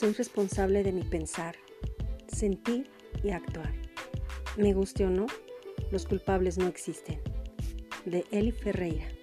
Soy 0.00 0.14
responsable 0.14 0.82
de 0.82 0.92
mi 0.92 1.02
pensar, 1.02 1.56
sentir 2.26 2.90
y 3.22 3.32
actuar. 3.32 3.70
Me 4.56 4.72
guste 4.72 5.04
o 5.04 5.10
no, 5.10 5.26
los 5.90 6.06
culpables 6.06 6.56
no 6.56 6.68
existen. 6.68 7.20
De 8.06 8.24
Eli 8.30 8.50
Ferreira. 8.50 9.19